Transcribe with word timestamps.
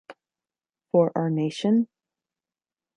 For 0.91 1.11
our 1.15 1.29
nation? 1.29 1.87